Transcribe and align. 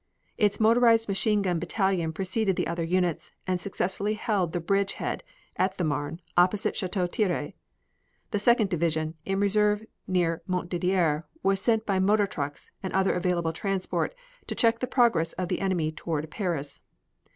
Its 0.35 0.59
motorized 0.59 1.07
machine 1.07 1.43
gun 1.43 1.59
battalion 1.59 2.11
preceded 2.11 2.55
the 2.55 2.65
other 2.65 2.83
units 2.83 3.29
and 3.45 3.61
successfully 3.61 4.15
held 4.15 4.51
the 4.51 4.59
bridge 4.59 4.93
head 4.93 5.21
at 5.57 5.77
the 5.77 5.83
Marne, 5.83 6.19
opposite 6.35 6.75
Chateau 6.75 7.05
Thierry. 7.05 7.53
The 8.31 8.39
Second 8.39 8.71
Division, 8.71 9.13
in 9.25 9.39
reserve 9.39 9.85
near 10.07 10.41
Montdidier, 10.47 11.25
was 11.43 11.61
sent 11.61 11.85
by 11.85 11.99
motor 11.99 12.25
trucks 12.25 12.71
and 12.81 12.91
other 12.93 13.13
available 13.13 13.53
transport 13.53 14.15
to 14.47 14.55
check 14.55 14.79
the 14.79 14.87
progress 14.87 15.33
of 15.33 15.49
the 15.49 15.59
enemy 15.61 15.91
toward 15.91 16.27
Paris. 16.31 16.81